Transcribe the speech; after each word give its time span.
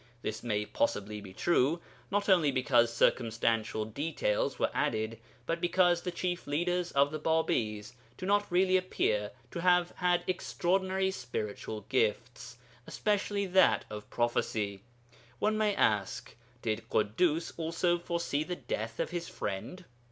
This 0.23 0.41
may 0.41 0.65
possibly 0.65 1.21
be 1.21 1.31
true, 1.31 1.79
not 2.09 2.27
only 2.27 2.49
because 2.51 2.91
circumstantial 2.91 3.85
details 3.85 4.57
were 4.57 4.71
added, 4.73 5.19
but 5.45 5.61
because 5.61 6.01
the 6.01 6.09
chief 6.09 6.47
leaders 6.47 6.89
of 6.93 7.11
the 7.11 7.19
Bābīs 7.19 7.93
do 8.17 8.39
really 8.49 8.77
appear 8.77 9.29
to 9.51 9.59
have 9.61 9.91
had 9.97 10.23
extraordinary 10.25 11.11
spiritual 11.11 11.81
gifts, 11.81 12.57
especially 12.87 13.45
that 13.45 13.85
of 13.91 14.09
prophecy. 14.09 14.81
One 15.37 15.55
may 15.55 15.75
ask, 15.75 16.35
Did 16.63 16.89
Ḳuddus 16.89 17.53
also 17.57 17.99
foresee 17.99 18.43
the 18.43 18.55
death 18.55 18.99
of 18.99 19.11
his 19.11 19.29
friend? 19.29 19.85